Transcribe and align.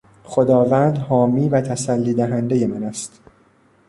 خداوند 0.23 0.97
حامی 0.97 1.49
و 1.49 1.61
تسلی 1.61 2.13
دهندهی 2.13 2.65
من 2.65 2.83
است. 2.83 3.19